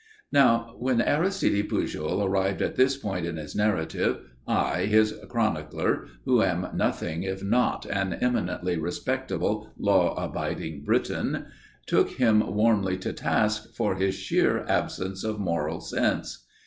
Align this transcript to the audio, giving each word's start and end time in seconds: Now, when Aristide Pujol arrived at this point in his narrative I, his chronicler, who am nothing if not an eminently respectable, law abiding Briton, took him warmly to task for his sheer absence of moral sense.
Now, 0.31 0.75
when 0.79 0.99
Aristide 0.99 1.69
Pujol 1.69 2.23
arrived 2.25 2.63
at 2.63 2.75
this 2.75 2.97
point 2.97 3.23
in 3.23 3.37
his 3.37 3.55
narrative 3.55 4.17
I, 4.47 4.85
his 4.85 5.13
chronicler, 5.29 6.07
who 6.25 6.41
am 6.41 6.69
nothing 6.73 7.21
if 7.21 7.43
not 7.43 7.85
an 7.85 8.13
eminently 8.13 8.77
respectable, 8.79 9.71
law 9.77 10.15
abiding 10.15 10.83
Briton, 10.85 11.45
took 11.85 12.09
him 12.13 12.39
warmly 12.39 12.97
to 12.97 13.13
task 13.13 13.75
for 13.75 13.93
his 13.93 14.15
sheer 14.15 14.65
absence 14.67 15.23
of 15.23 15.39
moral 15.39 15.81
sense. 15.81 16.47